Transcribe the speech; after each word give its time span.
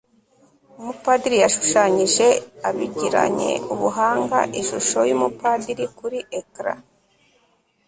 umupadiri 0.79 1.37
yashushanyije 1.43 2.27
abigiranye 2.69 3.51
ubuhanga 3.73 4.39
ishusho 4.61 4.99
yumupadiri 5.09 5.85
kuri 5.97 6.19
ecran 6.39 6.79